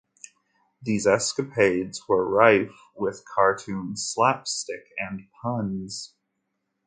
These 0.81 1.05
escapades 1.05 2.01
were 2.09 2.27
rife 2.27 2.71
with 2.95 3.23
cartoon 3.35 3.95
slapstick 3.95 4.85
and 4.97 5.27
puns. 5.43 6.15